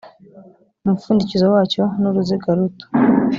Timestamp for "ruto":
2.57-2.85